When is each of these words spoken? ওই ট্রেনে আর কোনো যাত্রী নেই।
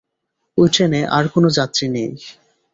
ওই 0.57 0.67
ট্রেনে 0.73 1.01
আর 1.07 1.25
কোনো 1.33 1.47
যাত্রী 1.57 1.85
নেই। 1.87 2.11